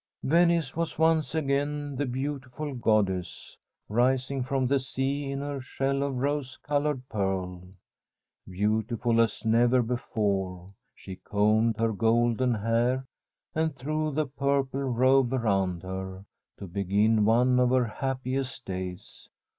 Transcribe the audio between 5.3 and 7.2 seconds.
her shell of rose coloured